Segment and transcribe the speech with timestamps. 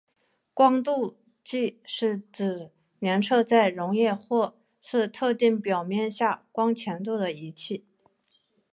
[0.55, 7.85] 光度计是指量测在溶液或是特定表面下光强度的仪器。